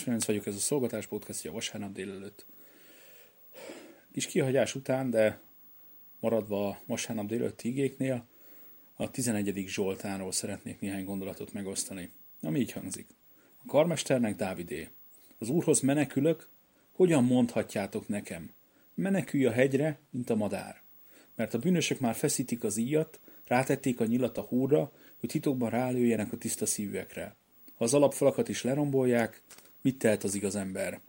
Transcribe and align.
Ferenc 0.00 0.24
vagyok, 0.24 0.46
ez 0.46 0.54
a 0.54 0.58
Szolgatás 0.58 1.06
Podcastja 1.06 1.52
vasárnap 1.52 1.92
délelőtt. 1.92 2.46
Kis 4.12 4.26
kihagyás 4.26 4.74
után, 4.74 5.10
de 5.10 5.40
maradva 6.20 6.68
a 6.68 6.80
vasárnap 6.86 7.26
délelőtt 7.26 7.62
igéknél, 7.62 8.26
a 8.94 9.10
11. 9.10 9.64
Zsoltánról 9.66 10.32
szeretnék 10.32 10.80
néhány 10.80 11.04
gondolatot 11.04 11.52
megosztani, 11.52 12.10
ami 12.40 12.58
így 12.58 12.72
hangzik. 12.72 13.06
A 13.56 13.66
karmesternek 13.66 14.36
Dávidé. 14.36 14.88
Az 15.38 15.48
úrhoz 15.48 15.80
menekülök, 15.80 16.48
hogyan 16.92 17.24
mondhatjátok 17.24 18.08
nekem? 18.08 18.50
Menekülj 18.94 19.44
a 19.44 19.52
hegyre, 19.52 19.98
mint 20.10 20.30
a 20.30 20.34
madár. 20.34 20.82
Mert 21.34 21.54
a 21.54 21.58
bűnösök 21.58 22.00
már 22.00 22.14
feszítik 22.14 22.64
az 22.64 22.76
íjat, 22.76 23.20
rátették 23.46 24.00
a 24.00 24.04
nyilat 24.04 24.38
a 24.38 24.42
húrra, 24.42 24.92
hogy 25.20 25.28
titokban 25.28 25.70
rálőjenek 25.70 26.32
a 26.32 26.36
tiszta 26.36 26.66
szívűekre. 26.66 27.36
Ha 27.74 27.84
az 27.84 27.94
alapfalakat 27.94 28.48
is 28.48 28.62
lerombolják, 28.62 29.42
mit 29.84 29.98
tehet 29.98 30.24
az 30.24 30.34
igaz 30.34 30.56
ember? 30.56 31.00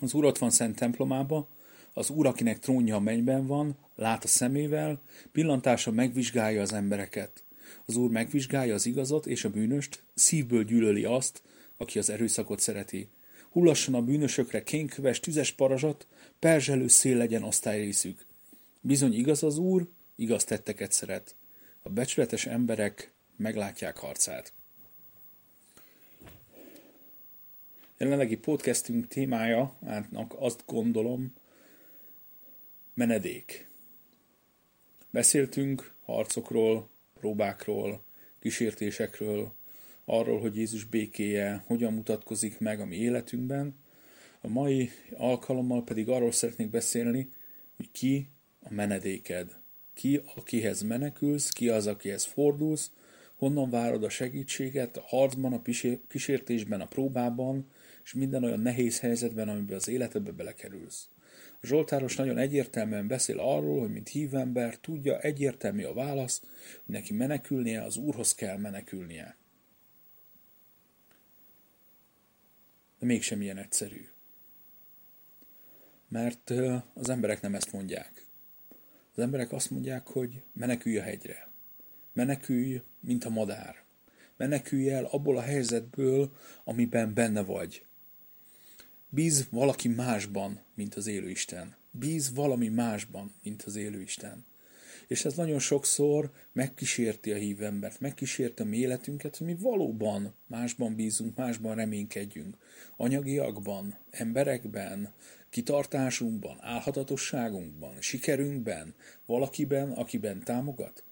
Az 0.00 0.14
Úr 0.14 0.24
ott 0.24 0.38
van 0.38 0.50
szent 0.50 0.76
templomába, 0.76 1.48
az 1.92 2.10
Úr, 2.10 2.26
akinek 2.26 2.58
trónja 2.58 2.96
a 2.96 3.00
mennyben 3.00 3.46
van, 3.46 3.76
lát 3.94 4.24
a 4.24 4.28
szemével, 4.28 5.02
pillantása 5.32 5.90
megvizsgálja 5.90 6.62
az 6.62 6.72
embereket. 6.72 7.44
Az 7.84 7.96
Úr 7.96 8.10
megvizsgálja 8.10 8.74
az 8.74 8.86
igazat 8.86 9.26
és 9.26 9.44
a 9.44 9.50
bűnöst, 9.50 10.02
szívből 10.14 10.64
gyűlöli 10.64 11.04
azt, 11.04 11.42
aki 11.76 11.98
az 11.98 12.10
erőszakot 12.10 12.60
szereti. 12.60 13.08
Hullasson 13.50 13.94
a 13.94 14.02
bűnösökre 14.02 14.62
kénköves, 14.62 15.20
tüzes 15.20 15.52
parazsat, 15.52 16.06
perzselő 16.38 16.88
szél 16.88 17.16
legyen 17.16 17.42
osztályrészük. 17.42 18.26
Bizony 18.80 19.14
igaz 19.14 19.42
az 19.42 19.58
Úr, 19.58 19.88
igaz 20.16 20.44
tetteket 20.44 20.92
szeret. 20.92 21.34
A 21.82 21.88
becsületes 21.88 22.46
emberek 22.46 23.12
meglátják 23.36 23.96
harcát. 23.96 24.52
Jelenlegi 27.98 28.36
podcastünk 28.36 29.06
témája, 29.06 29.76
hát 29.86 30.08
azt 30.28 30.62
gondolom, 30.66 31.32
menedék. 32.94 33.68
Beszéltünk 35.10 35.94
harcokról, 36.04 36.88
próbákról, 37.14 38.04
kísértésekről, 38.38 39.52
arról, 40.04 40.40
hogy 40.40 40.56
Jézus 40.56 40.84
békéje 40.84 41.62
hogyan 41.66 41.92
mutatkozik 41.92 42.58
meg 42.58 42.80
a 42.80 42.84
mi 42.84 42.96
életünkben. 42.96 43.74
A 44.40 44.48
mai 44.48 44.90
alkalommal 45.14 45.84
pedig 45.84 46.08
arról 46.08 46.32
szeretnék 46.32 46.70
beszélni, 46.70 47.28
hogy 47.76 47.90
ki 47.90 48.28
a 48.60 48.72
menedéked. 48.72 49.58
Ki, 49.94 50.20
akihez 50.34 50.82
menekülsz, 50.82 51.50
ki 51.50 51.68
az, 51.68 51.86
akihez 51.86 52.24
fordulsz, 52.24 52.90
honnan 53.36 53.70
várod 53.70 54.04
a 54.04 54.08
segítséget 54.08 54.96
a 54.96 55.04
harcban, 55.06 55.52
a 55.52 55.62
kísértésben, 56.08 56.80
a 56.80 56.86
próbában, 56.86 57.66
és 58.06 58.12
minden 58.12 58.44
olyan 58.44 58.60
nehéz 58.60 59.00
helyzetben, 59.00 59.48
amiben 59.48 59.76
az 59.76 59.88
életedbe 59.88 60.30
belekerülsz. 60.30 61.08
A 61.60 61.66
Zsoltáros 61.66 62.16
nagyon 62.16 62.38
egyértelműen 62.38 63.06
beszél 63.06 63.38
arról, 63.38 63.80
hogy 63.80 63.92
mint 63.92 64.08
hívember 64.08 64.78
tudja, 64.78 65.20
egyértelmű 65.20 65.84
a 65.84 65.94
válasz, 65.94 66.40
hogy 66.84 66.94
neki 66.94 67.12
menekülnie, 67.12 67.82
az 67.82 67.96
Úrhoz 67.96 68.34
kell 68.34 68.56
menekülnie. 68.56 69.36
De 72.98 73.06
mégsem 73.06 73.42
ilyen 73.42 73.58
egyszerű. 73.58 74.08
Mert 76.08 76.52
az 76.94 77.08
emberek 77.08 77.40
nem 77.40 77.54
ezt 77.54 77.72
mondják. 77.72 78.26
Az 79.14 79.18
emberek 79.18 79.52
azt 79.52 79.70
mondják, 79.70 80.06
hogy 80.06 80.42
menekülj 80.52 80.98
a 80.98 81.02
hegyre. 81.02 81.48
Menekülj, 82.12 82.82
mint 83.00 83.24
a 83.24 83.30
madár. 83.30 83.84
Menekülj 84.36 84.90
el 84.90 85.04
abból 85.04 85.36
a 85.36 85.42
helyzetből, 85.42 86.32
amiben 86.64 87.14
benne 87.14 87.42
vagy. 87.42 87.85
Bíz 89.16 89.46
valaki 89.50 89.88
másban, 89.88 90.60
mint 90.74 90.94
az 90.94 91.06
élő 91.06 91.30
Isten. 91.30 91.76
Bíz 91.90 92.34
valami 92.34 92.68
másban, 92.68 93.34
mint 93.42 93.62
az 93.62 93.76
élő 93.76 94.00
Isten. 94.00 94.44
És 95.06 95.24
ez 95.24 95.34
nagyon 95.34 95.58
sokszor 95.58 96.30
megkísérti 96.52 97.32
a 97.32 97.36
hívembert, 97.36 98.00
megkísérti 98.00 98.62
a 98.62 98.64
mi 98.64 98.76
életünket, 98.76 99.36
hogy 99.36 99.46
mi 99.46 99.56
valóban 99.60 100.34
másban 100.46 100.94
bízunk, 100.94 101.36
másban 101.36 101.74
reménykedjünk. 101.74 102.56
Anyagiakban, 102.96 103.98
emberekben, 104.10 105.12
kitartásunkban, 105.50 106.56
álhatatosságunkban, 106.60 108.00
sikerünkben, 108.00 108.94
valakiben, 109.26 109.92
akiben 109.92 110.44
támogat. 110.44 111.04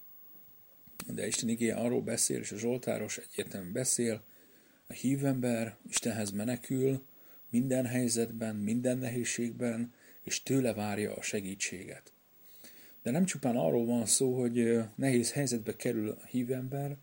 De 1.07 1.27
Isten 1.27 1.49
igé 1.49 1.71
arról 1.71 2.03
beszél, 2.03 2.39
és 2.39 2.53
a 2.53 2.57
Zsoltáros 2.57 3.19
egyértelműen 3.19 3.73
beszél, 3.73 4.23
a 4.87 4.93
hívember 4.93 5.77
Istenhez 5.89 6.31
menekül, 6.31 7.03
minden 7.55 7.87
helyzetben, 7.87 8.57
minden 8.57 8.99
nehézségben, 8.99 9.93
és 10.23 10.43
tőle 10.43 10.73
várja 10.73 11.15
a 11.15 11.23
segítséget. 11.23 12.13
De 13.03 13.11
nem 13.11 13.25
csupán 13.25 13.57
arról 13.57 13.87
van 13.87 14.07
szó, 14.07 14.41
hogy 14.41 14.79
nehéz 14.95 15.33
helyzetbe 15.33 15.77
kerül 15.77 16.09
a 16.11 16.27
hívember, 16.27 16.97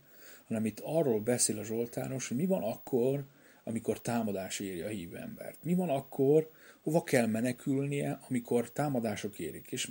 hanem 0.47 0.66
itt 0.66 0.79
arról 0.84 1.19
beszél 1.19 1.57
a 1.59 1.63
Zsoltáros, 1.63 2.28
hogy 2.28 2.38
mi 2.38 2.45
van 2.45 2.63
akkor, 2.63 3.25
amikor 3.63 4.01
támadás 4.01 4.59
éri 4.59 4.81
a 4.81 4.88
hívembert. 4.88 5.63
Mi 5.63 5.73
van 5.73 5.90
akkor, 5.90 6.51
hova 6.81 7.03
kell 7.03 7.25
menekülnie, 7.25 8.19
amikor 8.29 8.72
támadások 8.72 9.40
érik. 9.40 9.72
És 9.72 9.90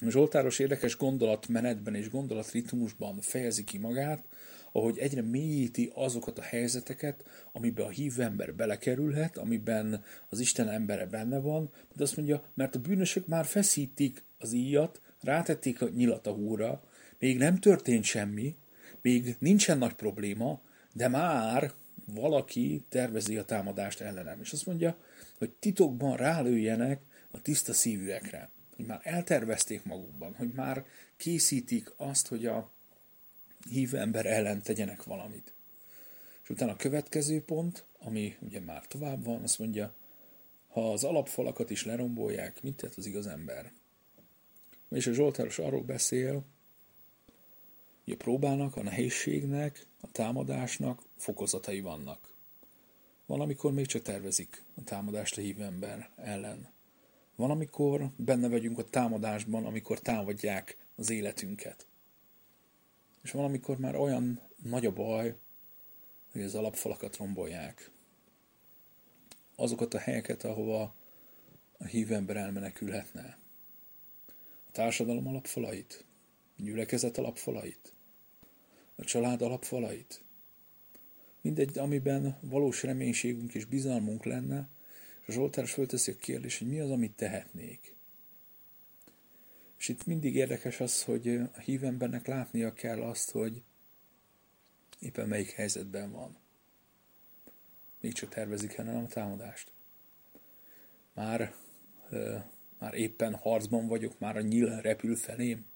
Zsoltáros 0.00 0.58
érdekes 0.58 0.96
gondolatmenetben 0.96 1.94
és 1.94 2.10
gondolatritmusban 2.10 3.20
fejezi 3.20 3.64
ki 3.64 3.78
magát, 3.78 4.24
ahogy 4.72 4.98
egyre 4.98 5.22
mélyíti 5.22 5.90
azokat 5.94 6.38
a 6.38 6.42
helyzeteket, 6.42 7.24
amiben 7.52 7.86
a 7.86 7.90
hívő 7.90 8.22
ember 8.22 8.54
belekerülhet, 8.54 9.36
amiben 9.36 10.04
az 10.28 10.40
Isten 10.40 10.68
embere 10.68 11.06
benne 11.06 11.38
van, 11.38 11.70
de 11.94 12.02
azt 12.02 12.16
mondja, 12.16 12.44
mert 12.54 12.74
a 12.74 12.80
bűnösök 12.80 13.26
már 13.26 13.44
feszítik 13.44 14.24
az 14.38 14.52
íjat, 14.52 15.00
rátették 15.20 15.82
a 15.82 15.88
nyilat 15.88 16.26
a 16.26 16.32
húra, 16.32 16.82
még 17.18 17.38
nem 17.38 17.56
történt 17.56 18.04
semmi, 18.04 18.56
még 19.00 19.36
nincsen 19.38 19.78
nagy 19.78 19.92
probléma, 19.92 20.60
de 20.92 21.08
már 21.08 21.72
valaki 22.14 22.84
tervezi 22.88 23.36
a 23.36 23.44
támadást 23.44 24.00
ellenem. 24.00 24.40
És 24.40 24.52
azt 24.52 24.66
mondja, 24.66 24.96
hogy 25.38 25.50
titokban 25.50 26.16
rálőjenek 26.16 27.00
a 27.30 27.42
tiszta 27.42 27.72
szívűekre. 27.72 28.50
Hogy 28.76 28.86
már 28.86 29.00
eltervezték 29.02 29.84
magukban, 29.84 30.34
hogy 30.34 30.52
már 30.54 30.84
készítik 31.16 31.92
azt, 31.96 32.28
hogy 32.28 32.46
a 32.46 32.71
hívő 33.72 33.98
ember 33.98 34.26
ellen 34.26 34.62
tegyenek 34.62 35.02
valamit. 35.02 35.54
És 36.42 36.50
utána 36.50 36.72
a 36.72 36.76
következő 36.76 37.42
pont, 37.42 37.84
ami 37.98 38.36
ugye 38.40 38.60
már 38.60 38.86
tovább 38.86 39.24
van, 39.24 39.42
azt 39.42 39.58
mondja, 39.58 39.94
ha 40.68 40.92
az 40.92 41.04
alapfalakat 41.04 41.70
is 41.70 41.84
lerombolják, 41.84 42.62
mit 42.62 42.76
tett 42.76 42.94
az 42.94 43.06
igaz 43.06 43.26
ember? 43.26 43.72
És 44.90 45.06
a 45.06 45.12
Zsoltáros 45.12 45.58
arról 45.58 45.82
beszél, 45.82 46.44
hogy 48.04 48.12
a 48.12 48.16
próbának, 48.16 48.76
a 48.76 48.82
nehézségnek, 48.82 49.86
a 50.00 50.10
támadásnak 50.12 51.02
fokozatai 51.16 51.80
vannak. 51.80 52.34
Van, 53.26 53.40
amikor 53.40 53.72
még 53.72 53.86
csak 53.86 54.02
tervezik 54.02 54.64
a 54.74 54.84
támadást 54.84 55.38
a 55.38 55.40
hívő 55.40 55.62
ember 55.62 56.10
ellen. 56.16 56.68
Van, 57.36 57.50
amikor 57.50 58.10
benne 58.16 58.48
vagyunk 58.48 58.78
a 58.78 58.84
támadásban, 58.84 59.64
amikor 59.64 60.00
támadják 60.00 60.76
az 60.96 61.10
életünket. 61.10 61.86
És 63.22 63.30
valamikor 63.30 63.78
már 63.78 63.96
olyan 63.96 64.40
nagy 64.62 64.86
a 64.86 64.92
baj, 64.92 65.36
hogy 66.32 66.42
az 66.42 66.54
alapfalakat 66.54 67.16
rombolják. 67.16 67.90
Azokat 69.56 69.94
a 69.94 69.98
helyeket, 69.98 70.44
ahova 70.44 70.94
a 71.78 71.84
hívő 71.84 72.14
ember 72.14 72.36
elmenekülhetne. 72.36 73.38
A 74.68 74.70
társadalom 74.72 75.26
alapfalait, 75.26 76.04
a 76.58 76.62
gyülekezet 76.62 77.18
alapfalait, 77.18 77.92
a 78.94 79.04
család 79.04 79.42
alapfalait. 79.42 80.22
Mindegy, 81.40 81.78
amiben 81.78 82.38
valós 82.40 82.82
reménységünk 82.82 83.54
és 83.54 83.64
bizalmunk 83.64 84.24
lenne, 84.24 84.68
és 85.20 85.28
a 85.28 85.32
Zsoltáros 85.32 85.72
fölteszi 85.72 86.10
a 86.10 86.16
kérdést, 86.16 86.58
hogy 86.58 86.68
mi 86.68 86.80
az, 86.80 86.90
amit 86.90 87.12
tehetnék. 87.12 87.94
És 89.82 89.88
itt 89.88 90.06
mindig 90.06 90.34
érdekes 90.34 90.80
az, 90.80 91.04
hogy 91.04 91.28
a 91.28 91.58
hívembernek 91.58 92.26
látnia 92.26 92.72
kell 92.72 93.02
azt, 93.02 93.30
hogy 93.30 93.62
éppen 94.98 95.28
melyik 95.28 95.50
helyzetben 95.50 96.10
van. 96.10 96.36
Még 98.00 98.12
csak 98.12 98.28
tervezik 98.28 98.76
el 98.76 98.96
a 98.96 99.06
támadást. 99.06 99.72
Már, 101.14 101.54
már 102.78 102.94
éppen 102.94 103.34
harcban 103.34 103.86
vagyok, 103.86 104.18
már 104.18 104.36
a 104.36 104.40
nyíl 104.40 104.80
repül 104.80 105.16
felém. 105.16 105.66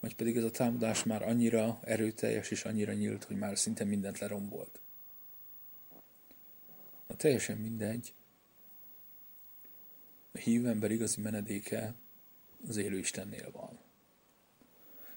Vagy 0.00 0.14
pedig 0.14 0.36
ez 0.36 0.44
a 0.44 0.50
támadás 0.50 1.04
már 1.04 1.22
annyira 1.22 1.80
erőteljes 1.82 2.50
és 2.50 2.64
annyira 2.64 2.92
nyílt, 2.92 3.24
hogy 3.24 3.36
már 3.36 3.58
szinte 3.58 3.84
mindent 3.84 4.18
lerombolt. 4.18 4.80
Na 7.06 7.16
teljesen 7.16 7.58
mindegy. 7.58 8.14
A 10.32 10.38
hívember 10.38 10.90
igazi 10.90 11.20
menedéke 11.20 11.94
az 12.66 12.76
élő 12.76 12.98
Istennél 12.98 13.50
van. 13.50 13.78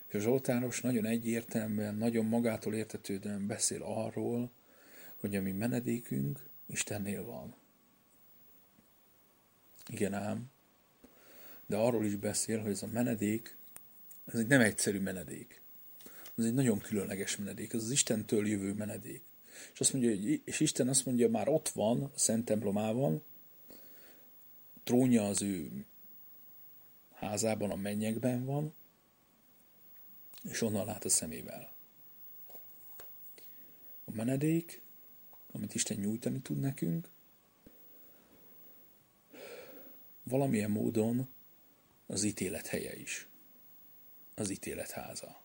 És 0.08 0.14
a 0.14 0.20
Zsoltáros 0.20 0.82
nagyon 0.82 1.06
egyértelműen, 1.06 1.96
nagyon 1.96 2.26
magától 2.26 2.76
értetődően 2.76 3.48
beszél 3.48 3.84
arról, 3.84 4.52
hogy 5.18 5.36
a 5.36 5.42
mi 5.42 5.52
menedékünk 5.52 6.50
Istennél 6.66 7.24
van. 7.24 7.56
Igen 9.88 10.14
ám, 10.14 10.50
de 11.66 11.78
arról 11.78 12.06
is 12.06 12.16
beszél, 12.16 12.62
hogy 12.62 12.72
ez 12.72 12.84
a 12.84 12.88
menedék, 12.88 13.56
ez 14.26 14.40
egy 14.40 14.48
nem 14.48 14.62
egyszerű 14.62 15.00
menedék. 15.00 15.62
Ez 16.38 16.46
egy 16.46 16.54
nagyon 16.54 16.80
különleges 16.80 17.38
menedék, 17.38 17.74
ez 17.74 17.84
az 17.84 17.92
Istentől 17.92 18.48
jövő 18.48 18.74
menedék. 18.74 19.22
És, 19.74 19.80
azt 19.80 19.94
mondja, 19.94 20.12
hogy, 20.12 20.42
és 20.46 20.60
Isten 20.60 20.88
azt 20.88 21.06
mondja, 21.06 21.30
már 21.30 21.48
ott 21.48 21.70
van, 21.70 22.04
a 22.04 22.12
Szent 22.16 22.46
templomában, 22.46 23.24
trónja 24.84 25.28
az 25.28 25.42
ő 25.42 25.86
házában, 27.22 27.72
a 27.72 27.76
mennyekben 27.76 28.46
van, 28.46 28.74
és 30.44 30.62
onnan 30.62 30.86
lát 30.86 31.06
a 31.06 31.10
szemével. 31.10 31.74
A 34.06 34.12
menedék, 34.12 34.82
amit 35.52 35.76
Isten 35.76 35.98
nyújtani 35.98 36.40
tud 36.40 36.60
nekünk, 36.60 37.10
valamilyen 40.24 40.72
módon 40.72 41.30
az 42.08 42.24
ítélet 42.24 42.68
helye 42.68 42.96
is. 42.96 43.28
Az 44.36 44.50
ítélet 44.50 44.92
háza. 44.92 45.42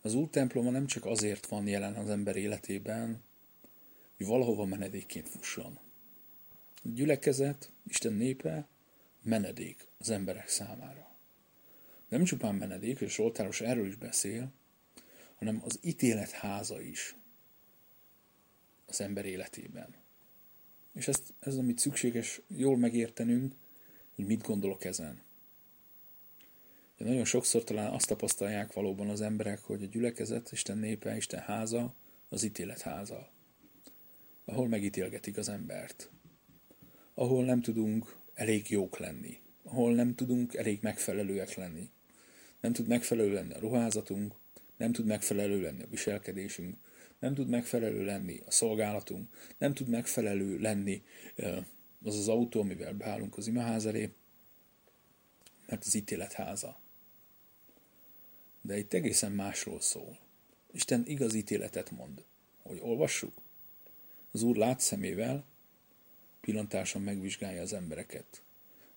Az 0.00 0.14
Úr 0.14 0.28
temploma 0.28 0.70
nem 0.70 0.86
csak 0.86 1.04
azért 1.04 1.46
van 1.46 1.66
jelen 1.66 1.94
az 1.94 2.08
ember 2.08 2.36
életében, 2.36 3.22
hogy 4.16 4.26
valahova 4.26 4.64
menedékként 4.64 5.28
fusson. 5.28 5.78
A 6.74 6.88
gyülekezet, 6.88 7.70
Isten 7.86 8.12
népe 8.12 8.68
menedék 9.24 9.88
az 9.98 10.10
emberek 10.10 10.48
számára. 10.48 11.12
Nem 12.08 12.24
csupán 12.24 12.54
menedék, 12.54 13.00
és 13.00 13.14
Zsoltáros 13.14 13.60
erről 13.60 13.86
is 13.86 13.94
beszél, 13.94 14.52
hanem 15.34 15.60
az 15.64 15.78
ítélet 15.82 16.30
háza 16.30 16.80
is 16.80 17.16
az 18.86 19.00
ember 19.00 19.24
életében. 19.24 19.94
És 20.92 21.08
ezt, 21.08 21.34
ez, 21.40 21.56
amit 21.56 21.78
szükséges 21.78 22.40
jól 22.48 22.76
megértenünk, 22.76 23.54
hogy 24.14 24.26
mit 24.26 24.42
gondolok 24.42 24.84
ezen. 24.84 25.22
De 26.96 27.04
nagyon 27.04 27.24
sokszor 27.24 27.64
talán 27.64 27.92
azt 27.92 28.06
tapasztalják 28.06 28.72
valóban 28.72 29.08
az 29.08 29.20
emberek, 29.20 29.60
hogy 29.60 29.82
a 29.82 29.86
gyülekezet, 29.86 30.52
Isten 30.52 30.78
népe, 30.78 31.16
Isten 31.16 31.40
háza, 31.40 31.94
az 32.28 32.42
ítélet 32.42 32.80
háza, 32.80 33.28
ahol 34.44 34.68
megítélgetik 34.68 35.36
az 35.36 35.48
embert, 35.48 36.10
ahol 37.14 37.44
nem 37.44 37.60
tudunk 37.60 38.16
elég 38.34 38.70
jók 38.70 38.98
lenni, 38.98 39.38
ahol 39.62 39.94
nem 39.94 40.14
tudunk 40.14 40.54
elég 40.54 40.78
megfelelőek 40.82 41.54
lenni. 41.54 41.90
Nem 42.60 42.72
tud 42.72 42.86
megfelelő 42.86 43.32
lenni 43.32 43.52
a 43.52 43.58
ruházatunk, 43.58 44.34
nem 44.76 44.92
tud 44.92 45.06
megfelelő 45.06 45.60
lenni 45.60 45.82
a 45.82 45.88
viselkedésünk, 45.90 46.76
nem 47.18 47.34
tud 47.34 47.48
megfelelő 47.48 48.04
lenni 48.04 48.40
a 48.46 48.50
szolgálatunk, 48.50 49.28
nem 49.58 49.74
tud 49.74 49.88
megfelelő 49.88 50.58
lenni 50.58 51.02
az 52.02 52.18
az 52.18 52.28
autó, 52.28 52.60
amivel 52.60 52.92
beállunk 52.92 53.36
az 53.36 53.46
imaház 53.46 53.86
elé, 53.86 54.12
mert 55.66 55.84
az 55.84 55.94
ítélet 55.94 56.32
háza. 56.32 56.80
De 58.60 58.78
itt 58.78 58.92
egészen 58.92 59.32
másról 59.32 59.80
szól. 59.80 60.18
Isten 60.72 61.02
igaz 61.06 61.34
ítéletet 61.34 61.90
mond. 61.90 62.24
Hogy 62.62 62.78
olvassuk? 62.82 63.32
Az 64.32 64.42
Úr 64.42 64.56
lát 64.56 64.80
szemével, 64.80 65.44
pillantáson 66.44 67.02
megvizsgálja 67.02 67.62
az 67.62 67.72
embereket. 67.72 68.42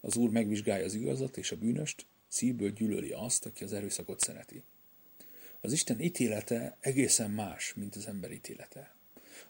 Az 0.01 0.15
Úr 0.15 0.29
megvizsgálja 0.29 0.85
az 0.85 0.93
igazat 0.93 1.37
és 1.37 1.51
a 1.51 1.57
bűnöst, 1.57 2.05
szívből 2.27 2.71
gyűlöli 2.71 3.11
azt, 3.11 3.45
aki 3.45 3.63
az 3.63 3.73
erőszakot 3.73 4.19
szereti. 4.19 4.63
Az 5.61 5.71
Isten 5.71 5.99
ítélete 5.99 6.77
egészen 6.79 7.31
más, 7.31 7.73
mint 7.73 7.95
az 7.95 8.07
ember 8.07 8.31
ítélete. 8.31 8.95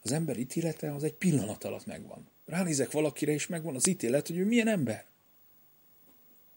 Az 0.02 0.12
ember 0.12 0.38
ítélete 0.38 0.94
az 0.94 1.04
egy 1.04 1.14
pillanat 1.14 1.64
alatt 1.64 1.86
megvan. 1.86 2.28
Ránézek 2.46 2.92
valakire, 2.92 3.32
és 3.32 3.48
megvan 3.48 3.76
az 3.76 3.88
ítélet, 3.88 4.28
hogy 4.28 4.38
ő 4.38 4.46
milyen 4.46 4.68
ember. 4.68 5.06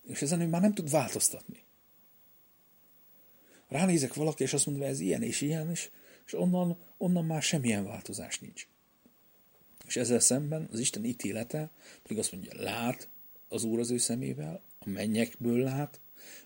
És 0.07 0.23
ezen 0.23 0.41
ő 0.41 0.47
már 0.47 0.61
nem 0.61 0.75
tud 0.75 0.91
változtatni. 0.91 1.63
Ránézek 3.69 4.15
valaki, 4.15 4.43
és 4.43 4.53
azt 4.53 4.67
mondja, 4.67 4.87
ez 4.87 5.01
ilyen 5.01 5.23
és 5.23 5.41
ilyen, 5.41 5.71
és, 5.71 5.91
és 6.27 6.35
onnan, 6.35 6.79
onnan 6.97 7.25
már 7.25 7.43
semmilyen 7.43 7.85
változás 7.85 8.39
nincs. 8.39 8.67
És 9.91 9.97
ezzel 9.97 10.21
szemben 10.21 10.69
az 10.73 10.79
Isten 10.79 11.05
ítélete 11.05 11.71
pedig 12.03 12.19
azt 12.19 12.33
mondja, 12.33 12.63
lát 12.63 13.09
az 13.49 13.65
Úr 13.65 13.79
az 13.79 13.91
ő 13.91 13.99
szemével, 13.99 14.63
a 14.79 14.89
mennyekből 14.89 15.63
lát, 15.63 16.01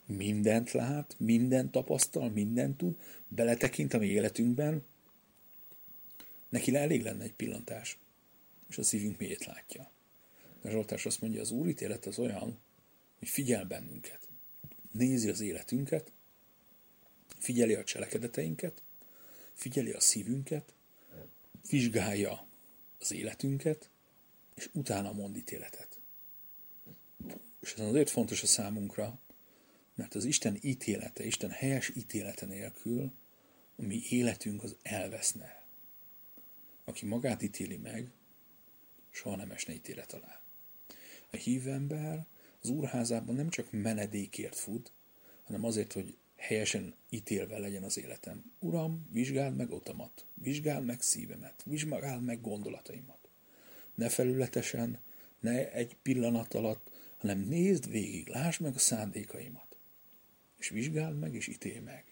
mindent 0.07 0.73
lát, 0.73 1.15
mindent 1.19 1.71
tapasztal, 1.71 2.31
mindent 2.31 2.77
tud, 2.77 2.99
beletekint 3.29 3.95
a 3.95 3.99
mi 3.99 4.07
életünkben, 4.07 4.85
neki 6.49 6.77
elég 6.77 7.03
lenne 7.03 7.23
egy 7.25 7.33
pillantás, 7.33 7.99
és 8.69 8.79
a 8.79 8.83
szívünk 8.83 9.19
miért 9.19 9.45
látja. 9.45 9.91
A 10.63 10.69
Zsoltás 10.69 11.07
azt 11.07 11.21
mondja, 11.21 11.41
az 11.41 11.51
Úr 11.51 11.69
ítélet 11.69 12.07
az 12.07 12.19
olyan, 12.19 12.59
hogy 13.19 13.29
figyel 13.29 13.65
bennünket, 13.65 14.29
nézi 14.93 15.29
az 15.29 15.41
életünket, 15.41 16.13
figyeli 17.39 17.75
a 17.75 17.85
cselekedeteinket, 17.85 18.83
figyeli 19.53 19.91
a 19.91 20.01
szívünket, 20.01 20.73
vizsgálja 21.69 22.53
az 23.05 23.13
életünket, 23.13 23.91
és 24.55 24.69
utána 24.73 25.13
mond 25.13 25.37
ítéletet. 25.37 25.99
És 27.61 27.73
ez 27.73 27.81
azért 27.81 28.11
fontos 28.11 28.43
a 28.43 28.47
számunkra, 28.47 29.19
mert 29.95 30.15
az 30.15 30.25
Isten 30.25 30.59
ítélete, 30.61 31.25
Isten 31.25 31.51
helyes 31.51 31.89
ítélete 31.97 32.47
nélkül 32.47 33.13
a 33.77 33.83
mi 33.83 34.03
életünk 34.09 34.63
az 34.63 34.77
elveszne. 34.83 35.63
Aki 36.85 37.07
magát 37.07 37.43
ítéli 37.43 37.77
meg, 37.77 38.11
soha 39.11 39.37
nem 39.37 39.51
esne 39.51 39.73
ítélet 39.73 40.13
alá. 40.13 40.41
A 41.31 41.37
hívő 41.37 41.71
ember 41.71 42.27
az 42.61 42.69
úrházában 42.69 43.35
nem 43.35 43.49
csak 43.49 43.71
menedékért 43.71 44.57
fut, 44.57 44.93
hanem 45.45 45.65
azért, 45.65 45.93
hogy 45.93 46.17
helyesen 46.45 46.95
ítélve 47.09 47.59
legyen 47.59 47.83
az 47.83 47.99
életem. 47.99 48.53
Uram, 48.59 49.09
vizsgáld 49.13 49.57
meg 49.57 49.71
otamat, 49.71 50.27
vizsgáld 50.35 50.85
meg 50.85 51.01
szívemet, 51.01 51.63
vizsgáld 51.65 52.25
meg 52.25 52.41
gondolataimat. 52.41 53.29
Ne 53.95 54.09
felületesen, 54.09 54.99
ne 55.41 55.73
egy 55.73 55.97
pillanat 56.03 56.55
alatt, 56.55 56.91
hanem 57.19 57.39
nézd 57.39 57.91
végig, 57.91 58.29
lásd 58.29 58.61
meg 58.61 58.75
a 58.75 58.79
szándékaimat. 58.79 59.77
És 60.59 60.69
vizsgáld 60.69 61.19
meg, 61.19 61.35
és 61.35 61.47
ítélj 61.47 61.79
meg. 61.79 62.05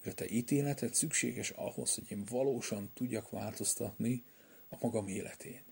És 0.00 0.06
a 0.06 0.14
te 0.14 0.28
ítéleted 0.28 0.94
szükséges 0.94 1.50
ahhoz, 1.50 1.94
hogy 1.94 2.04
én 2.08 2.24
valósan 2.24 2.90
tudjak 2.94 3.30
változtatni 3.30 4.24
a 4.68 4.76
magam 4.80 5.08
életén. 5.08 5.62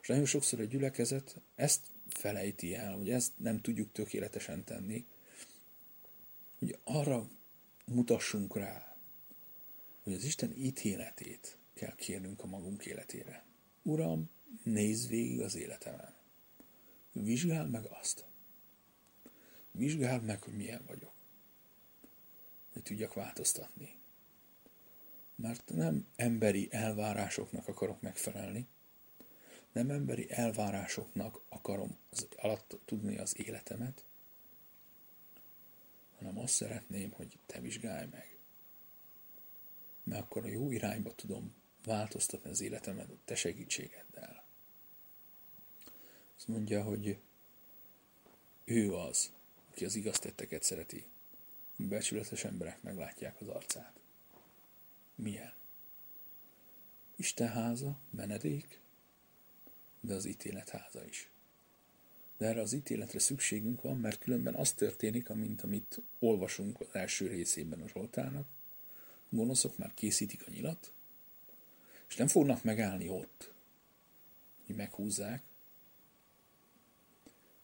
És 0.00 0.08
nagyon 0.08 0.24
sokszor 0.24 0.60
a 0.60 0.64
gyülekezet 0.64 1.36
ezt 1.54 1.86
felejti 2.08 2.74
el, 2.74 2.96
hogy 2.96 3.10
ezt 3.10 3.32
nem 3.36 3.60
tudjuk 3.60 3.92
tökéletesen 3.92 4.64
tenni, 4.64 5.06
hogy 6.62 6.78
arra 6.84 7.28
mutassunk 7.84 8.56
rá, 8.56 8.96
hogy 10.02 10.12
az 10.12 10.24
Isten 10.24 10.52
ítéletét 10.56 11.58
kell 11.74 11.94
kérnünk 11.94 12.42
a 12.42 12.46
magunk 12.46 12.86
életére. 12.86 13.44
Uram, 13.82 14.30
nézz 14.62 15.06
végig 15.08 15.40
az 15.40 15.54
életemen. 15.54 16.14
Vizsgáld 17.12 17.70
meg 17.70 17.86
azt. 17.86 18.24
Vizsgáld 19.70 20.24
meg, 20.24 20.42
hogy 20.42 20.56
milyen 20.56 20.84
vagyok. 20.86 21.12
Hogy 22.72 22.82
tudjak 22.82 23.14
változtatni. 23.14 23.96
Mert 25.34 25.72
nem 25.74 26.06
emberi 26.16 26.68
elvárásoknak 26.70 27.68
akarok 27.68 28.00
megfelelni, 28.00 28.66
nem 29.72 29.90
emberi 29.90 30.30
elvárásoknak 30.30 31.40
akarom 31.48 31.96
az 32.10 32.28
alatt 32.36 32.80
tudni 32.84 33.18
az 33.18 33.38
életemet, 33.38 34.04
hanem 36.22 36.42
azt 36.42 36.54
szeretném, 36.54 37.10
hogy 37.10 37.38
te 37.46 37.60
vizsgálj 37.60 38.06
meg. 38.06 38.38
Mert 40.02 40.22
akkor 40.22 40.44
a 40.44 40.48
jó 40.48 40.70
irányba 40.70 41.14
tudom 41.14 41.54
változtatni 41.84 42.50
az 42.50 42.60
életemet 42.60 43.10
a 43.10 43.16
te 43.24 43.34
segítségeddel. 43.34 44.44
Azt 46.36 46.48
mondja, 46.48 46.82
hogy 46.82 47.18
ő 48.64 48.94
az, 48.94 49.32
aki 49.70 49.84
az 49.84 49.94
igaz 49.94 50.18
tetteket 50.18 50.62
szereti. 50.62 51.06
Becsületes 51.76 52.44
emberek 52.44 52.82
meglátják 52.82 53.40
az 53.40 53.48
arcát. 53.48 54.00
Milyen? 55.14 55.52
Isten 57.16 57.48
háza, 57.48 57.98
menedék, 58.10 58.80
de 60.00 60.14
az 60.14 60.24
ítélet 60.24 60.68
háza 60.68 61.06
is. 61.06 61.31
De 62.42 62.48
erre 62.48 62.60
az 62.60 62.72
ítéletre 62.72 63.18
szükségünk 63.18 63.82
van, 63.82 63.98
mert 63.98 64.18
különben 64.18 64.54
az 64.54 64.72
történik, 64.72 65.30
amint 65.30 65.62
amit 65.62 66.00
olvasunk 66.18 66.80
az 66.80 66.86
első 66.92 67.26
részében 67.26 67.80
a 67.80 67.88
Zsoltának. 67.88 68.46
Gonoszok 69.28 69.78
már 69.78 69.94
készítik 69.94 70.46
a 70.46 70.50
nyilat, 70.50 70.92
és 72.08 72.16
nem 72.16 72.26
fognak 72.26 72.62
megállni 72.62 73.08
ott, 73.08 73.52
hogy 74.66 74.76
meghúzzák, 74.76 75.42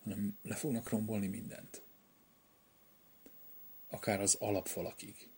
hanem 0.02 0.38
le 0.42 0.54
fognak 0.54 0.88
rombolni 0.88 1.26
mindent. 1.26 1.82
Akár 3.88 4.20
az 4.20 4.34
alapfalakig. 4.34 5.28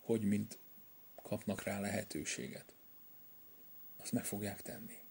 Hogy 0.00 0.22
mint 0.22 0.58
kapnak 1.22 1.62
rá 1.62 1.80
lehetőséget. 1.80 2.74
azt 3.96 4.12
meg 4.12 4.24
fogják 4.24 4.62
tenni. 4.62 5.01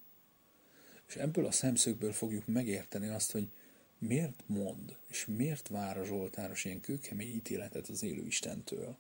És 1.12 1.18
ebből 1.18 1.46
a 1.46 1.52
szemszögből 1.52 2.14
fogjuk 2.14 2.48
megérteni 2.48 3.08
azt, 3.08 3.32
hogy 3.32 3.52
miért 3.98 4.44
mond, 4.46 4.98
és 5.08 5.26
miért 5.26 5.68
vár 5.68 5.98
a 5.98 6.06
Zsoltáros 6.06 6.66
ilyen 6.66 6.80
kőkemény 6.80 7.34
ítéletet 7.34 7.88
az 7.88 8.04
élő 8.04 8.26
Istentől. 8.26 8.98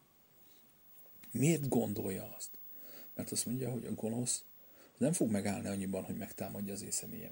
Miért 1.31 1.69
gondolja 1.69 2.35
azt? 2.35 2.49
Mert 3.13 3.31
azt 3.31 3.45
mondja, 3.45 3.71
hogy 3.71 3.85
a 3.85 3.93
gonosz 3.93 4.43
nem 4.97 5.13
fog 5.13 5.29
megállni 5.29 5.67
annyiban, 5.67 6.03
hogy 6.03 6.15
megtámadja 6.15 6.73
az 6.73 6.81
én. 6.81 7.31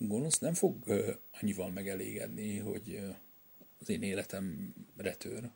A 0.00 0.04
gonosz 0.04 0.38
nem 0.38 0.54
fog 0.54 0.84
annyival 1.40 1.70
megelégedni, 1.70 2.58
hogy 2.58 3.02
az 3.80 3.88
én 3.88 4.02
életem 4.02 4.74
retör, 4.96 5.50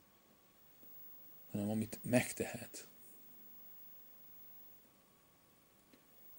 hanem 1.50 1.70
amit 1.70 1.98
megtehet, 2.02 2.86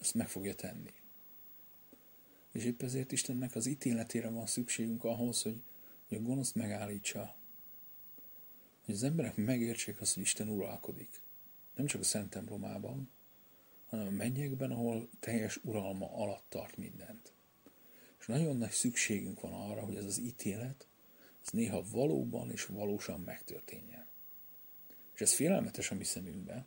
azt 0.00 0.14
meg 0.14 0.28
fogja 0.28 0.54
tenni. 0.54 0.92
És 2.54 2.64
épp 2.64 2.82
ezért 2.82 3.12
Istennek 3.12 3.54
az 3.54 3.66
ítéletére 3.66 4.28
van 4.28 4.46
szükségünk 4.46 5.04
ahhoz, 5.04 5.42
hogy, 5.42 5.62
hogy 6.08 6.18
a 6.18 6.20
gonoszt 6.20 6.54
megállítsa. 6.54 7.36
Hogy 8.84 8.94
az 8.94 9.02
emberek 9.02 9.36
megértsék 9.36 10.00
azt, 10.00 10.14
hogy 10.14 10.22
Isten 10.22 10.48
uralkodik. 10.48 11.20
Nem 11.74 11.86
csak 11.86 12.00
a 12.00 12.04
Szent 12.04 12.30
templomában, 12.30 13.10
hanem 13.86 14.06
a 14.06 14.10
mennyekben, 14.10 14.70
ahol 14.70 15.08
teljes 15.20 15.56
uralma 15.62 16.12
alatt 16.12 16.44
tart 16.48 16.76
mindent. 16.76 17.32
És 18.20 18.26
nagyon 18.26 18.56
nagy 18.56 18.70
szükségünk 18.70 19.40
van 19.40 19.52
arra, 19.52 19.84
hogy 19.84 19.96
ez 19.96 20.04
az 20.04 20.18
ítélet, 20.18 20.86
ez 21.44 21.52
néha 21.52 21.84
valóban 21.90 22.50
és 22.50 22.66
valósan 22.66 23.20
megtörténjen. 23.20 24.06
És 25.14 25.20
ez 25.20 25.34
félelmetes 25.34 25.90
a 25.90 25.94
mi 25.94 26.04
szemünkben, 26.04 26.66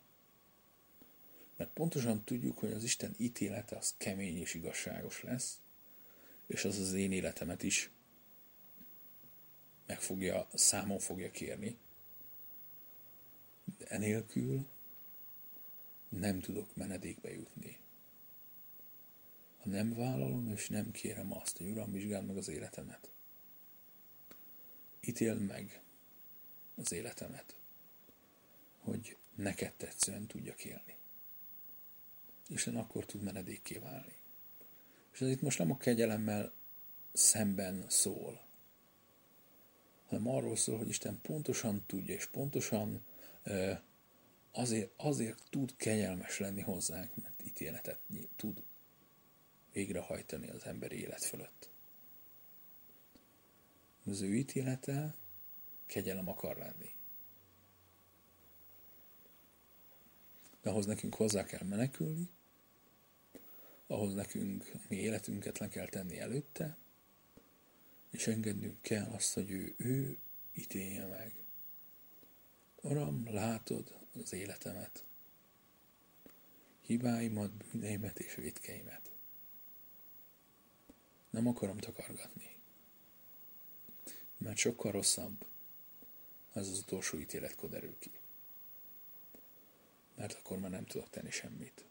mert 1.58 1.70
pontosan 1.74 2.24
tudjuk, 2.24 2.58
hogy 2.58 2.72
az 2.72 2.84
Isten 2.84 3.14
ítélete 3.18 3.76
az 3.76 3.94
kemény 3.98 4.38
és 4.38 4.54
igazságos 4.54 5.24
lesz, 5.24 5.60
és 6.48 6.66
az 6.66 6.80
az 6.80 6.94
én 6.94 7.12
életemet 7.12 7.64
is 7.64 7.90
meg 9.86 10.02
fogja, 10.02 10.48
számon 10.54 11.00
fogja 11.00 11.32
kérni. 11.32 11.78
De 13.78 13.86
enélkül 13.86 14.68
nem 16.10 16.40
tudok 16.40 16.76
menedékbe 16.76 17.34
jutni. 17.34 17.80
Ha 19.58 19.70
nem 19.70 19.94
vállalom 19.94 20.52
és 20.52 20.70
nem 20.70 20.92
kérem 20.92 21.34
azt, 21.34 21.58
hogy 21.58 21.70
Uram, 21.70 21.92
vizsgáld 21.92 22.26
meg 22.26 22.38
az 22.38 22.48
életemet. 22.48 23.10
Ítéld 25.00 25.42
meg 25.46 25.82
az 26.76 26.92
életemet, 26.92 27.56
hogy 28.78 29.18
neked 29.36 29.74
tetszően 29.74 30.28
tudjak 30.28 30.66
élni. 30.66 30.98
Isten 32.48 32.76
akkor 32.76 33.06
tud 33.06 33.22
menedékké 33.22 33.78
válni. 33.78 34.17
És 35.18 35.24
ez 35.24 35.30
itt 35.30 35.42
most 35.42 35.58
nem 35.58 35.72
a 35.72 35.78
kegyelemmel 35.78 36.54
szemben 37.14 37.86
szól, 37.88 38.42
hanem 40.08 40.28
arról 40.28 40.56
szól, 40.56 40.78
hogy 40.78 40.90
Isten 40.90 41.22
pontosan 41.22 41.84
tudja, 41.86 42.14
és 42.14 42.26
pontosan 42.26 43.06
azért, 44.52 44.92
azért 44.98 45.44
tud 45.50 45.76
kegyelmes 45.76 46.40
lenni 46.40 46.62
hozzánk, 46.62 47.16
mert 47.16 47.44
ítéletet 47.46 48.00
tud 48.36 48.64
végrehajtani 49.72 50.50
az 50.50 50.66
emberi 50.66 51.00
élet 51.00 51.24
fölött. 51.24 51.70
Az 54.06 54.22
ő 54.22 54.36
ítélete 54.36 55.16
kegyelem 55.86 56.30
akar 56.30 56.58
lenni. 56.58 56.92
De 60.62 60.70
ahhoz 60.70 60.86
nekünk 60.86 61.16
hozzá 61.16 61.44
kell 61.44 61.68
menekülni, 61.68 62.30
ahhoz 63.98 64.14
nekünk 64.14 64.72
mi 64.88 64.96
életünket 64.96 65.58
le 65.58 65.68
kell 65.68 65.88
tenni 65.88 66.20
előtte, 66.20 66.78
és 68.10 68.28
engednünk 68.28 68.82
kell 68.82 69.06
azt, 69.06 69.34
hogy 69.34 69.52
ő, 69.52 69.74
ő 69.78 70.18
ítélje 70.54 71.06
meg. 71.06 71.36
Uram, 72.82 73.34
látod 73.34 73.98
az 74.14 74.34
életemet, 74.34 75.06
hibáimat, 76.82 77.52
bűneimet 77.52 78.20
és 78.20 78.36
vétkeimet. 78.36 79.12
Nem 81.30 81.48
akarom 81.48 81.78
takargatni, 81.78 82.60
mert 84.38 84.58
sokkal 84.58 84.92
rosszabb, 84.92 85.46
az 86.52 86.70
az 86.70 86.80
utolsó 86.80 87.18
ítéletkor 87.18 87.70
derül 87.70 87.96
ki. 88.00 88.12
Mert 90.16 90.34
akkor 90.34 90.58
már 90.58 90.72
nem 90.72 90.86
tudok 90.86 91.10
tenni 91.10 91.32
semmit. 91.32 91.86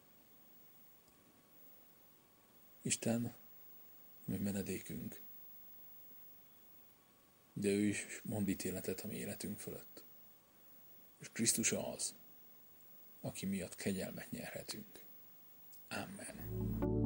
Isten, 2.87 3.33
mi 4.25 4.37
menedékünk, 4.37 5.21
de 7.53 7.67
ő 7.69 7.87
is 7.87 8.21
mond 8.23 8.49
ítéletet 8.49 8.99
a 8.99 9.07
mi 9.07 9.15
életünk 9.15 9.59
fölött. 9.59 10.03
És 11.19 11.29
Krisztus 11.31 11.71
az, 11.71 12.15
aki 13.21 13.45
miatt 13.45 13.75
kegyelmet 13.75 14.31
nyerhetünk. 14.31 15.03
Amen. 15.87 16.96